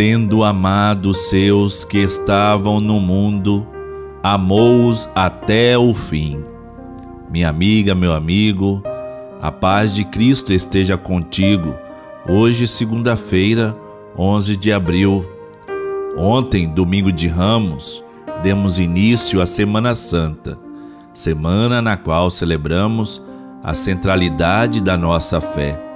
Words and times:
tendo 0.00 0.42
amado 0.42 1.12
seus 1.12 1.84
que 1.84 1.98
estavam 1.98 2.80
no 2.80 2.98
mundo, 2.98 3.66
amou-os 4.22 5.06
até 5.14 5.76
o 5.76 5.92
fim. 5.92 6.42
Minha 7.30 7.50
amiga, 7.50 7.94
meu 7.94 8.14
amigo, 8.14 8.82
a 9.42 9.52
paz 9.52 9.94
de 9.94 10.06
Cristo 10.06 10.54
esteja 10.54 10.96
contigo. 10.96 11.76
Hoje, 12.26 12.66
segunda-feira, 12.66 13.76
11 14.16 14.56
de 14.56 14.72
abril. 14.72 15.22
Ontem, 16.16 16.66
domingo 16.66 17.12
de 17.12 17.28
Ramos, 17.28 18.02
demos 18.42 18.78
início 18.78 19.38
à 19.38 19.44
Semana 19.44 19.94
Santa, 19.94 20.58
semana 21.12 21.82
na 21.82 21.98
qual 21.98 22.30
celebramos 22.30 23.20
a 23.62 23.74
centralidade 23.74 24.82
da 24.82 24.96
nossa 24.96 25.42
fé. 25.42 25.89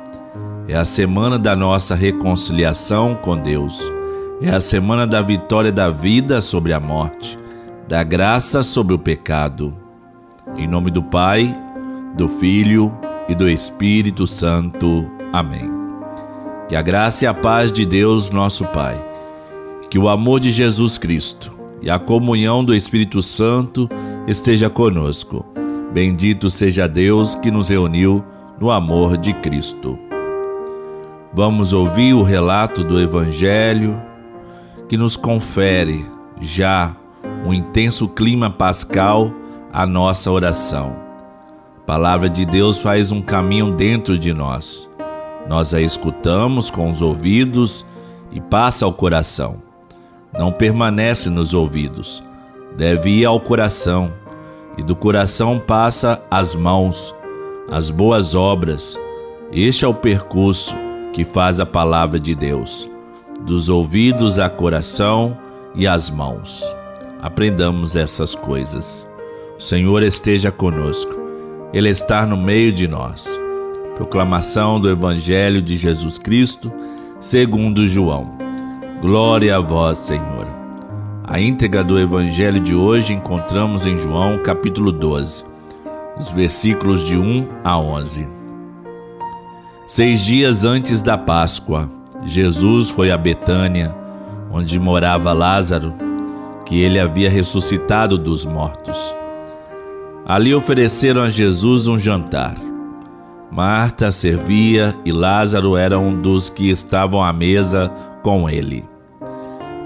É 0.67 0.75
a 0.75 0.85
semana 0.87 1.39
da 1.39 1.55
nossa 1.55 1.95
reconciliação 1.95 3.15
com 3.15 3.37
Deus. 3.37 3.83
É 4.41 4.49
a 4.49 4.61
semana 4.61 5.07
da 5.07 5.21
vitória 5.21 5.71
da 5.71 5.91
vida 5.91 6.41
sobre 6.41 6.73
a 6.73 6.81
morte, 6.81 7.39
da 7.87 8.03
graça 8.03 8.63
sobre 8.63 8.95
o 8.95 8.99
pecado. 8.99 9.77
Em 10.57 10.67
nome 10.67 10.91
do 10.91 11.03
Pai, 11.03 11.55
do 12.17 12.27
Filho 12.29 12.97
e 13.29 13.35
do 13.35 13.47
Espírito 13.47 14.27
Santo. 14.27 15.11
Amém. 15.35 15.71
Que 16.67 16.75
a 16.75 16.81
graça 16.81 17.27
e 17.27 17.29
a 17.29 17.35
paz 17.35 17.71
de 17.71 17.85
Deus, 17.85 18.31
nosso 18.31 18.65
Pai, 18.67 18.99
que 19.91 19.99
o 19.99 20.09
amor 20.09 20.41
de 20.41 20.51
Jesus 20.51 20.97
Cristo 20.97 21.53
e 21.83 21.91
a 21.91 21.99
comunhão 21.99 22.65
do 22.65 22.75
Espírito 22.75 23.21
Santo 23.21 23.87
esteja 24.27 24.71
conosco. 24.71 25.45
Bendito 25.93 26.49
seja 26.49 26.89
Deus 26.89 27.35
que 27.35 27.51
nos 27.51 27.69
reuniu 27.69 28.25
no 28.59 28.71
amor 28.71 29.19
de 29.19 29.35
Cristo. 29.35 29.99
Vamos 31.37 31.73
ouvir 31.73 32.15
o 32.15 32.23
relato 32.23 32.85
do 32.85 33.01
Evangelho 33.01 34.01
que 34.89 34.97
nos 34.97 35.17
confere 35.17 36.07
já 36.41 36.95
um 37.45 37.53
intenso 37.53 38.07
clima 38.07 38.51
pascal 38.51 39.33
à 39.73 39.85
nossa 39.85 40.31
oração. 40.31 40.97
A 41.77 41.81
palavra 41.81 42.29
de 42.29 42.47
Deus 42.47 42.81
faz 42.81 43.11
um 43.11 43.21
caminho 43.21 43.73
dentro 43.73 44.17
de 44.17 44.33
nós. 44.33 44.89
Nós 45.49 45.75
a 45.75 45.81
escutamos 45.81 46.71
com 46.71 46.89
os 46.89 47.03
ouvidos 47.03 47.85
e 48.31 48.41
passa 48.41 48.85
ao 48.85 48.93
coração. 48.93 49.57
Não 50.39 50.53
permanece 50.53 51.29
nos 51.31 51.53
ouvidos, 51.53 52.23
deve 52.77 53.11
ir 53.11 53.25
ao 53.25 53.41
coração, 53.41 54.13
e 54.79 54.85
do 54.85 54.95
coração 54.95 55.59
passa 55.59 56.23
às 56.31 56.55
mãos, 56.55 57.13
as 57.69 57.91
boas 57.91 58.37
obras. 58.37 58.97
Este 59.51 59.85
é 59.85 59.89
o 59.89 59.95
percurso 59.95 60.77
que 61.15 61.23
faz 61.23 61.61
a 61.61 61.65
palavra 61.65 62.19
de 62.19 62.35
Deus, 62.35 62.91
dos 63.47 63.69
ouvidos 63.69 64.41
a 64.41 64.51
coração 64.51 65.39
e 65.73 65.87
às 65.87 66.11
mãos. 66.11 66.65
Aprendamos 67.23 67.95
essas 67.95 68.35
coisas. 68.35 69.09
O 69.57 69.63
Senhor 69.63 70.03
esteja 70.03 70.51
conosco, 70.51 71.15
Ele 71.73 71.89
está 71.89 72.27
no 72.27 72.37
meio 72.37 72.73
de 72.73 72.89
nós. 72.89 73.41
Proclamação 73.95 74.81
do 74.81 74.91
Evangelho 74.91 75.63
de 75.63 75.77
Jesus 75.77 76.19
Cristo, 76.19 76.73
segundo 77.21 77.87
João. 77.87 78.37
Glória 79.01 79.57
a 79.57 79.61
vós, 79.61 79.99
Senhor. 79.99 80.49
A 81.23 81.39
íntegra 81.41 81.85
do 81.85 81.97
Evangelho 81.97 82.59
de 82.59 82.75
hoje 82.75 83.15
encontramos 83.15 83.87
em 83.87 83.97
João, 83.97 84.41
capítulo 84.41 84.91
12, 84.91 85.45
os 86.19 86.33
versículos 86.33 87.05
de 87.05 87.17
1 87.17 87.49
a 87.63 87.79
11. 87.79 88.44
Seis 89.87 90.25
dias 90.25 90.65
antes 90.65 91.03
da 91.03 91.19
Páscoa, 91.19 91.91
Jesus 92.25 92.89
foi 92.89 93.11
a 93.11 93.19
Betânia, 93.19 93.95
onde 94.51 94.81
morava 94.81 95.31
Lázaro, 95.35 95.93
que 96.65 96.81
ele 96.81 96.99
havia 96.99 97.29
ressuscitado 97.29 98.17
dos 98.17 98.47
mortos. 98.47 99.15
Ali 100.25 100.55
ofereceram 100.55 101.21
a 101.21 101.29
Jesus 101.29 101.87
um 101.87 101.99
jantar. 101.99 102.57
Marta 103.51 104.11
servia 104.11 104.99
e 105.05 105.13
Lázaro 105.13 105.77
era 105.77 105.99
um 105.99 106.19
dos 106.19 106.49
que 106.49 106.71
estavam 106.71 107.23
à 107.23 107.31
mesa 107.31 107.93
com 108.23 108.49
ele. 108.49 108.87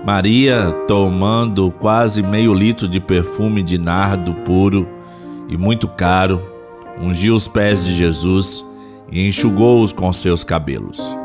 Maria, 0.07 0.71
tomando 0.87 1.73
quase 1.73 2.23
meio 2.23 2.55
litro 2.55 2.87
de 2.87 3.01
perfume 3.01 3.65
de 3.65 3.77
nardo 3.77 4.33
puro 4.33 4.89
e 5.49 5.57
muito 5.57 5.89
caro, 5.89 6.41
ungiu 7.03 7.35
os 7.35 7.49
pés 7.49 7.85
de 7.85 7.93
Jesus 7.93 8.65
e 9.11 9.27
enxugou-os 9.29 9.93
com 9.93 10.13
seus 10.13 10.45
cabelos. 10.45 11.17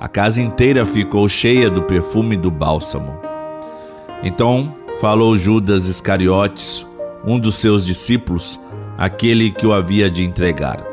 A 0.00 0.08
casa 0.08 0.42
inteira 0.42 0.84
ficou 0.84 1.28
cheia 1.28 1.70
do 1.70 1.82
perfume 1.82 2.36
do 2.36 2.50
bálsamo. 2.50 3.20
Então 4.22 4.74
falou 5.00 5.36
Judas 5.36 5.86
Iscariotes, 5.88 6.86
um 7.24 7.38
dos 7.38 7.54
seus 7.56 7.86
discípulos, 7.86 8.58
aquele 8.98 9.50
que 9.50 9.66
o 9.66 9.72
havia 9.72 10.10
de 10.10 10.24
entregar. 10.24 10.84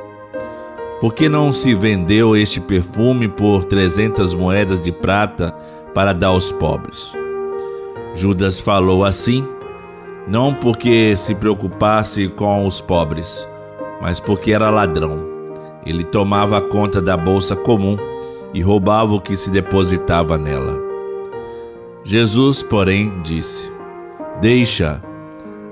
Por 1.01 1.13
que 1.13 1.29
não 1.29 1.51
se 1.51 1.73
vendeu 1.73 2.35
este 2.35 2.59
perfume 2.59 3.27
por 3.27 3.65
trezentas 3.65 4.33
moedas 4.33 4.81
de 4.81 4.91
prata 4.91 5.51
para 5.93 6.13
dar 6.13 6.27
aos 6.27 6.51
pobres? 6.51 7.15
Judas 8.13 8.59
falou 8.59 9.05
assim, 9.05 9.47
não 10.27 10.53
porque 10.53 11.15
se 11.15 11.33
preocupasse 11.33 12.27
com 12.27 12.67
os 12.67 12.81
pobres, 12.81 13.47
mas 14.01 14.19
porque 14.19 14.51
era 14.51 14.69
ladrão. 14.69 15.38
Ele 15.85 16.03
tomava 16.03 16.61
conta 16.61 17.01
da 17.01 17.15
bolsa 17.15 17.55
comum 17.55 17.97
e 18.53 18.61
roubava 18.61 19.13
o 19.13 19.21
que 19.21 19.35
se 19.35 19.49
depositava 19.49 20.37
nela. 20.37 20.79
Jesus, 22.03 22.63
porém, 22.63 23.13
disse: 23.21 23.71
Deixa, 24.41 25.01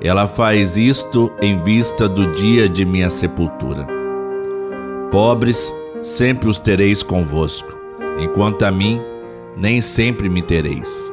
ela 0.01 0.27
faz 0.27 0.77
isto 0.77 1.31
em 1.41 1.61
vista 1.61 2.07
do 2.07 2.31
dia 2.31 2.69
de 2.69 2.85
minha 2.85 3.09
sepultura. 3.09 3.87
Pobres 5.11 5.73
sempre 6.01 6.49
os 6.49 6.59
tereis 6.59 7.01
convosco, 7.01 7.73
enquanto 8.19 8.63
a 8.63 8.71
mim 8.71 9.01
nem 9.55 9.81
sempre 9.81 10.29
me 10.29 10.41
tereis. 10.41 11.11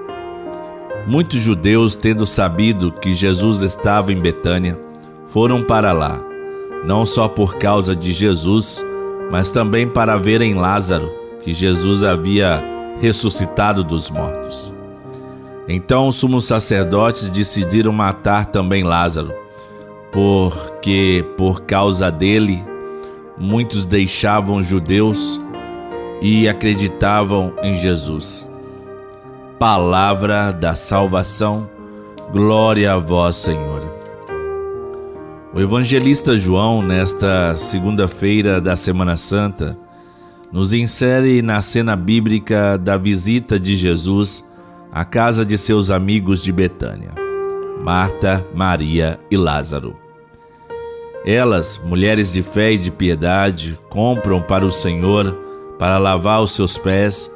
Muitos 1.07 1.41
judeus, 1.41 1.95
tendo 1.95 2.25
sabido 2.25 2.93
que 2.93 3.15
Jesus 3.15 3.63
estava 3.63 4.13
em 4.13 4.21
Betânia, 4.21 4.79
foram 5.27 5.63
para 5.63 5.93
lá 5.93 6.34
não 6.87 7.05
só 7.05 7.29
por 7.29 7.57
causa 7.57 7.97
de 7.97 8.13
Jesus, 8.13 8.85
mas 9.31 9.51
também 9.51 9.89
para 9.89 10.17
verem 10.17 10.55
Lázaro, 10.55 11.11
que 11.43 11.53
Jesus 11.53 12.05
havia 12.05 12.63
ressuscitado 13.01 13.83
dos 13.83 14.11
mortos. 14.11 14.73
Então 15.67 16.09
os 16.09 16.17
sumos 16.17 16.45
sacerdotes 16.45 17.31
decidiram 17.31 17.93
matar 17.93 18.47
também 18.47 18.85
Lázaro, 18.85 19.33
porque 20.13 21.25
por 21.37 21.63
causa 21.63 22.11
dele 22.11 22.63
muitos 23.39 23.87
deixavam 23.87 24.63
judeus 24.63 25.41
e 26.21 26.49
acreditavam 26.49 27.55
em 27.63 27.77
Jesus. 27.77 28.51
Palavra 29.59 30.53
da 30.53 30.75
salvação, 30.75 31.69
glória 32.31 32.93
a 32.93 32.99
vós, 32.99 33.37
Senhor. 33.37 33.94
O 35.55 35.61
evangelista 35.61 36.37
João, 36.37 36.83
nesta 36.83 37.57
segunda-feira 37.57 38.61
da 38.61 38.75
Semana 38.75 39.17
Santa, 39.17 39.79
nos 40.51 40.73
insere 40.73 41.43
na 41.43 41.63
cena 41.63 41.95
bíblica 41.95 42.77
da 42.77 42.97
visita 42.97 43.57
de 43.57 43.77
Jesus 43.77 44.45
à 44.91 45.05
casa 45.05 45.45
de 45.45 45.57
seus 45.57 45.93
amigos 45.93 46.43
de 46.43 46.51
Betânia, 46.51 47.13
Marta, 47.85 48.45
Maria 48.53 49.17
e 49.31 49.37
Lázaro. 49.37 49.97
Elas, 51.25 51.81
mulheres 51.85 52.33
de 52.33 52.43
fé 52.43 52.73
e 52.73 52.79
de 52.79 52.91
piedade, 52.91 53.79
compram 53.89 54.43
para 54.43 54.67
o 54.67 54.73
Senhor, 54.73 55.39
para 55.79 55.99
lavar 55.99 56.43
os 56.43 56.51
seus 56.51 56.77
pés, 56.77 57.31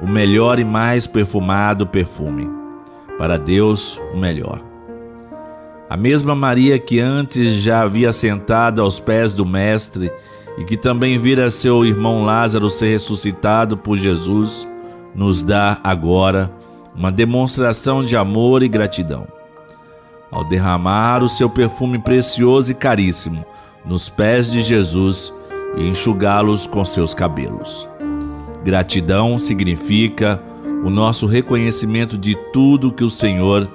o 0.00 0.08
melhor 0.08 0.58
e 0.58 0.64
mais 0.64 1.06
perfumado 1.06 1.86
perfume. 1.86 2.50
Para 3.18 3.36
Deus, 3.36 4.00
o 4.14 4.16
melhor. 4.16 4.69
A 5.90 5.96
mesma 5.96 6.36
Maria 6.36 6.78
que 6.78 7.00
antes 7.00 7.52
já 7.54 7.82
havia 7.82 8.12
sentado 8.12 8.80
aos 8.80 9.00
pés 9.00 9.34
do 9.34 9.44
Mestre 9.44 10.08
e 10.56 10.62
que 10.62 10.76
também 10.76 11.18
vira 11.18 11.50
seu 11.50 11.84
irmão 11.84 12.24
Lázaro 12.24 12.70
ser 12.70 12.92
ressuscitado 12.92 13.76
por 13.76 13.96
Jesus, 13.96 14.68
nos 15.12 15.42
dá 15.42 15.78
agora 15.82 16.48
uma 16.94 17.10
demonstração 17.10 18.04
de 18.04 18.16
amor 18.16 18.62
e 18.62 18.68
gratidão. 18.68 19.26
Ao 20.30 20.44
derramar 20.44 21.24
o 21.24 21.28
seu 21.28 21.50
perfume 21.50 21.98
precioso 21.98 22.70
e 22.70 22.74
caríssimo 22.74 23.44
nos 23.84 24.08
pés 24.08 24.48
de 24.48 24.62
Jesus 24.62 25.34
e 25.76 25.88
enxugá-los 25.88 26.68
com 26.68 26.84
seus 26.84 27.14
cabelos. 27.14 27.88
Gratidão 28.62 29.36
significa 29.40 30.40
o 30.84 30.88
nosso 30.88 31.26
reconhecimento 31.26 32.16
de 32.16 32.36
tudo 32.52 32.92
que 32.92 33.02
o 33.02 33.10
Senhor 33.10 33.68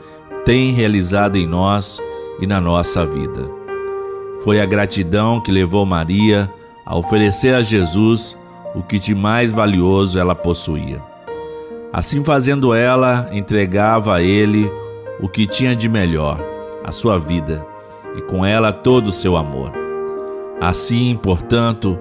tem 0.45 0.71
realizado 0.71 1.37
em 1.37 1.47
nós 1.47 1.99
e 2.39 2.45
na 2.45 2.61
nossa 2.61 3.03
vida. 3.03 3.49
Foi 4.43 4.61
a 4.61 4.65
gratidão 4.65 5.41
que 5.41 5.51
levou 5.51 5.85
Maria 5.87 6.47
a 6.85 6.95
oferecer 6.95 7.55
a 7.55 7.61
Jesus 7.61 8.37
o 8.75 8.83
que 8.83 8.99
de 8.99 9.15
mais 9.15 9.51
valioso 9.51 10.19
ela 10.19 10.35
possuía. 10.35 11.01
Assim 11.91 12.23
fazendo, 12.23 12.75
ela 12.75 13.27
entregava 13.31 14.15
a 14.15 14.21
ele 14.21 14.71
o 15.19 15.27
que 15.27 15.47
tinha 15.47 15.75
de 15.75 15.89
melhor, 15.89 16.39
a 16.83 16.91
sua 16.91 17.17
vida, 17.17 17.65
e 18.15 18.21
com 18.21 18.45
ela 18.45 18.71
todo 18.71 19.07
o 19.07 19.13
seu 19.13 19.35
amor. 19.35 19.71
Assim, 20.61 21.15
portanto, 21.15 21.97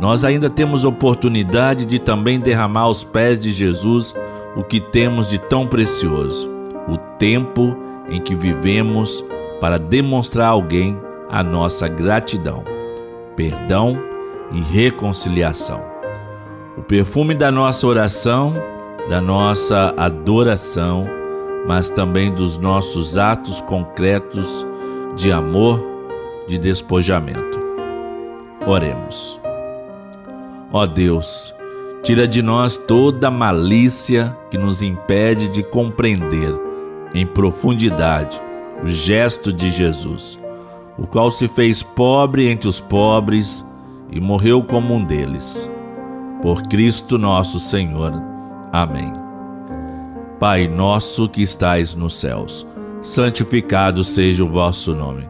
nós 0.00 0.24
ainda 0.24 0.50
temos 0.50 0.84
oportunidade 0.84 1.86
de 1.86 2.00
também 2.00 2.40
derramar 2.40 2.82
aos 2.82 3.04
pés 3.04 3.38
de 3.38 3.52
Jesus 3.52 4.12
o 4.56 4.64
que 4.64 4.80
temos 4.80 5.28
de 5.28 5.38
tão 5.38 5.66
precioso, 5.66 6.55
o 6.88 6.96
tempo 6.96 7.76
em 8.08 8.20
que 8.20 8.34
vivemos 8.34 9.24
para 9.60 9.78
demonstrar 9.78 10.46
a 10.46 10.50
alguém 10.50 10.98
a 11.28 11.42
nossa 11.42 11.88
gratidão, 11.88 12.62
perdão 13.34 13.98
e 14.52 14.60
reconciliação. 14.60 15.82
O 16.76 16.82
perfume 16.82 17.34
da 17.34 17.50
nossa 17.50 17.86
oração, 17.86 18.54
da 19.08 19.20
nossa 19.20 19.94
adoração, 19.96 21.06
mas 21.66 21.90
também 21.90 22.32
dos 22.32 22.58
nossos 22.58 23.18
atos 23.18 23.60
concretos 23.60 24.64
de 25.16 25.32
amor, 25.32 25.80
de 26.46 26.58
despojamento. 26.58 27.58
Oremos. 28.66 29.40
Ó 30.72 30.86
Deus, 30.86 31.54
tira 32.02 32.28
de 32.28 32.42
nós 32.42 32.76
toda 32.76 33.30
malícia 33.30 34.36
que 34.50 34.58
nos 34.58 34.82
impede 34.82 35.48
de 35.48 35.62
compreender 35.62 36.65
em 37.16 37.26
profundidade 37.26 38.40
o 38.82 38.88
gesto 38.88 39.52
de 39.52 39.70
Jesus, 39.70 40.38
o 40.98 41.06
qual 41.06 41.30
se 41.30 41.48
fez 41.48 41.82
pobre 41.82 42.48
entre 42.48 42.68
os 42.68 42.80
pobres 42.80 43.64
e 44.10 44.20
morreu 44.20 44.62
como 44.62 44.94
um 44.94 45.02
deles. 45.02 45.70
Por 46.42 46.62
Cristo 46.64 47.18
nosso 47.18 47.58
Senhor. 47.58 48.12
Amém. 48.72 49.12
Pai 50.38 50.68
nosso 50.68 51.28
que 51.28 51.42
estais 51.42 51.94
nos 51.94 52.14
céus, 52.14 52.66
santificado 53.00 54.04
seja 54.04 54.44
o 54.44 54.48
vosso 54.48 54.94
nome. 54.94 55.28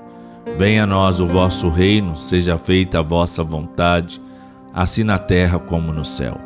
Venha 0.58 0.82
a 0.82 0.86
nós 0.86 1.20
o 1.20 1.26
vosso 1.26 1.68
reino, 1.68 2.16
seja 2.16 2.58
feita 2.58 2.98
a 2.98 3.02
vossa 3.02 3.44
vontade, 3.44 4.20
assim 4.74 5.04
na 5.04 5.18
terra 5.18 5.58
como 5.58 5.92
no 5.92 6.04
céu. 6.04 6.40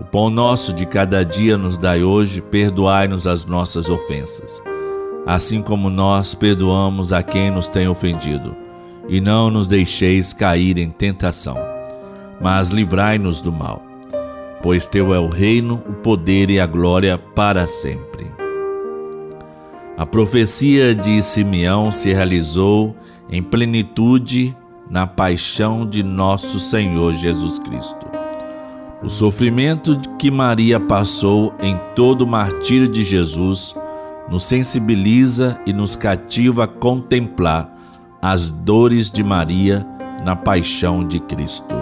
O 0.00 0.04
pão 0.04 0.30
nosso 0.30 0.72
de 0.72 0.86
cada 0.86 1.22
dia 1.22 1.58
nos 1.58 1.76
dai 1.76 2.02
hoje, 2.02 2.40
perdoai-nos 2.40 3.26
as 3.26 3.44
nossas 3.44 3.90
ofensas, 3.90 4.62
assim 5.26 5.60
como 5.60 5.90
nós 5.90 6.34
perdoamos 6.34 7.12
a 7.12 7.22
quem 7.22 7.50
nos 7.50 7.68
tem 7.68 7.86
ofendido. 7.86 8.56
E 9.06 9.20
não 9.20 9.50
nos 9.50 9.68
deixeis 9.68 10.32
cair 10.32 10.78
em 10.78 10.88
tentação, 10.88 11.56
mas 12.40 12.70
livrai-nos 12.70 13.42
do 13.42 13.52
mal. 13.52 13.82
Pois 14.62 14.86
teu 14.86 15.12
é 15.12 15.18
o 15.18 15.28
reino, 15.28 15.82
o 15.86 15.92
poder 15.92 16.48
e 16.48 16.58
a 16.58 16.66
glória 16.66 17.18
para 17.18 17.66
sempre. 17.66 18.26
A 19.98 20.06
profecia 20.06 20.94
de 20.94 21.20
Simeão 21.20 21.92
se 21.92 22.10
realizou 22.10 22.96
em 23.28 23.42
plenitude 23.42 24.56
na 24.88 25.06
paixão 25.06 25.86
de 25.86 26.02
nosso 26.02 26.58
Senhor 26.58 27.12
Jesus 27.12 27.58
Cristo. 27.58 28.09
O 29.02 29.08
sofrimento 29.08 29.98
que 30.18 30.30
Maria 30.30 30.78
passou 30.78 31.54
em 31.60 31.78
todo 31.96 32.22
o 32.22 32.26
martírio 32.26 32.86
de 32.86 33.02
Jesus 33.02 33.74
nos 34.30 34.42
sensibiliza 34.42 35.58
e 35.66 35.72
nos 35.72 35.96
cativa 35.96 36.64
a 36.64 36.68
contemplar 36.68 37.74
as 38.20 38.50
dores 38.50 39.10
de 39.10 39.24
Maria 39.24 39.86
na 40.22 40.36
paixão 40.36 41.02
de 41.02 41.18
Cristo. 41.18 41.74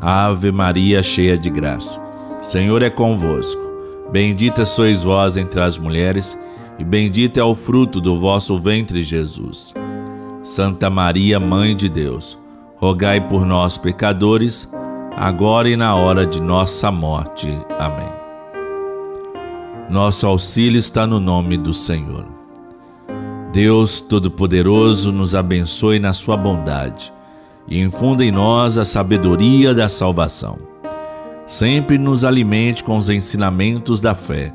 Ave 0.00 0.50
Maria, 0.50 1.02
cheia 1.04 1.38
de 1.38 1.48
graça, 1.48 2.00
o 2.40 2.44
Senhor 2.44 2.82
é 2.82 2.90
convosco. 2.90 3.62
Bendita 4.10 4.64
sois 4.64 5.04
vós 5.04 5.36
entre 5.36 5.60
as 5.60 5.78
mulheres, 5.78 6.36
e 6.78 6.84
bendito 6.84 7.38
é 7.38 7.44
o 7.44 7.54
fruto 7.54 8.00
do 8.00 8.18
vosso 8.18 8.58
ventre, 8.58 9.02
Jesus. 9.02 9.72
Santa 10.42 10.90
Maria, 10.90 11.38
Mãe 11.38 11.76
de 11.76 11.88
Deus, 11.88 12.38
rogai 12.76 13.20
por 13.20 13.44
nós, 13.44 13.76
pecadores, 13.76 14.68
agora 15.18 15.68
e 15.68 15.76
na 15.76 15.94
hora 15.94 16.26
de 16.26 16.40
nossa 16.40 16.90
morte. 16.90 17.48
Amém. 17.78 18.08
Nosso 19.90 20.26
auxílio 20.26 20.78
está 20.78 21.06
no 21.06 21.18
nome 21.18 21.56
do 21.56 21.74
Senhor. 21.74 22.24
Deus 23.52 24.00
Todo-Poderoso 24.00 25.12
nos 25.12 25.34
abençoe 25.34 25.98
na 25.98 26.12
sua 26.12 26.36
bondade 26.36 27.12
e 27.66 27.80
infunda 27.80 28.24
em 28.24 28.30
nós 28.30 28.78
a 28.78 28.84
sabedoria 28.84 29.74
da 29.74 29.88
salvação. 29.88 30.58
Sempre 31.46 31.98
nos 31.98 32.24
alimente 32.24 32.84
com 32.84 32.96
os 32.96 33.10
ensinamentos 33.10 34.00
da 34.00 34.14
fé 34.14 34.52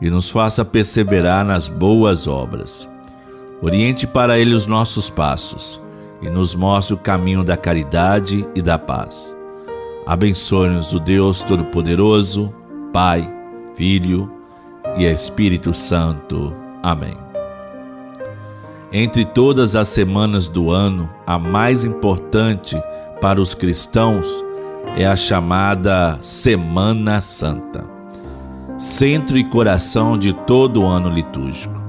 e 0.00 0.10
nos 0.10 0.30
faça 0.30 0.64
perseverar 0.64 1.44
nas 1.44 1.68
boas 1.68 2.26
obras 2.26 2.88
Oriente 3.62 4.06
para 4.06 4.38
ele 4.38 4.52
os 4.54 4.66
nossos 4.66 5.08
passos 5.08 5.80
e 6.20 6.28
nos 6.28 6.54
mostre 6.54 6.94
o 6.94 6.98
caminho 6.98 7.42
da 7.42 7.56
caridade 7.56 8.46
e 8.54 8.60
da 8.60 8.78
paz. 8.78 9.35
Abençoe-nos 10.06 10.94
o 10.94 11.00
Deus 11.00 11.42
Todo-Poderoso, 11.42 12.54
Pai, 12.92 13.26
Filho 13.74 14.32
e 14.96 15.04
Espírito 15.04 15.74
Santo. 15.74 16.54
Amém. 16.80 17.16
Entre 18.92 19.24
todas 19.24 19.74
as 19.74 19.88
semanas 19.88 20.46
do 20.46 20.70
ano, 20.70 21.10
a 21.26 21.38
mais 21.40 21.84
importante 21.84 22.80
para 23.20 23.40
os 23.40 23.52
cristãos 23.52 24.44
é 24.96 25.04
a 25.04 25.16
chamada 25.16 26.18
Semana 26.22 27.20
Santa, 27.20 27.84
centro 28.78 29.36
e 29.36 29.42
coração 29.42 30.16
de 30.16 30.32
todo 30.32 30.82
o 30.82 30.86
ano 30.86 31.10
litúrgico 31.10 31.85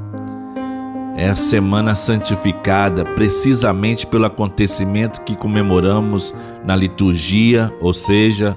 é 1.17 1.27
a 1.29 1.35
semana 1.35 1.95
santificada 1.95 3.03
precisamente 3.03 4.05
pelo 4.05 4.25
acontecimento 4.25 5.21
que 5.21 5.35
comemoramos 5.35 6.31
na 6.63 6.75
liturgia, 6.75 7.73
ou 7.81 7.91
seja, 7.91 8.55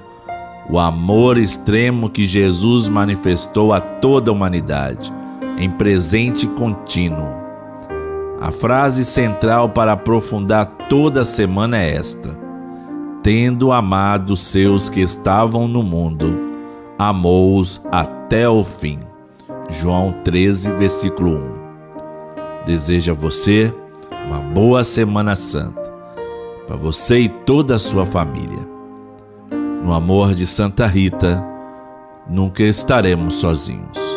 o 0.69 0.77
amor 0.77 1.39
extremo 1.39 2.07
que 2.07 2.23
Jesus 2.23 2.87
manifestou 2.87 3.73
a 3.73 3.81
toda 3.81 4.29
a 4.29 4.33
humanidade, 4.33 5.11
em 5.57 5.71
presente 5.71 6.45
contínuo. 6.45 7.33
A 8.39 8.51
frase 8.51 9.03
central 9.03 9.69
para 9.69 9.93
aprofundar 9.93 10.67
toda 10.87 11.21
a 11.21 11.25
semana 11.25 11.81
é 11.81 11.95
esta: 11.95 12.37
Tendo 13.23 13.71
amado 13.71 14.35
seus 14.35 14.87
que 14.87 15.01
estavam 15.01 15.67
no 15.67 15.81
mundo, 15.81 16.51
amou-os 16.97 17.81
até 17.91 18.47
o 18.47 18.63
fim. 18.63 18.99
João 19.67 20.13
13, 20.23 20.73
versículo 20.73 21.37
1 21.57 21.60
deseja 22.65 23.11
a 23.11 23.15
você 23.15 23.73
uma 24.25 24.39
boa 24.39 24.83
Semana 24.83 25.35
Santa, 25.35 25.91
para 26.67 26.75
você 26.75 27.19
e 27.19 27.29
toda 27.29 27.75
a 27.75 27.79
sua 27.79 28.05
família. 28.05 28.69
No 29.83 29.93
amor 29.93 30.33
de 30.33 30.45
Santa 30.45 30.85
Rita, 30.85 31.43
nunca 32.27 32.63
estaremos 32.63 33.35
sozinhos. 33.35 34.10